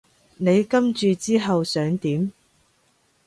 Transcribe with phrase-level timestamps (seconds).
[0.37, 2.31] 你跟住之後想點？